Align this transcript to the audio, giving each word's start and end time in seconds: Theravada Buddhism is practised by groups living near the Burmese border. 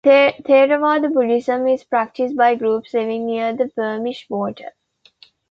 Theravada 0.03 1.13
Buddhism 1.13 1.67
is 1.67 1.83
practised 1.83 2.35
by 2.35 2.55
groups 2.55 2.91
living 2.95 3.27
near 3.27 3.53
the 3.55 3.67
Burmese 3.67 4.23
border. 4.27 4.71